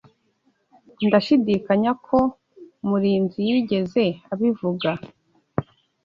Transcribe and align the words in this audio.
Ndashidikanya 1.07 1.91
ko 2.05 2.19
Murinzi 2.87 3.39
yigeze 3.49 4.03
abivuga. 4.33 4.89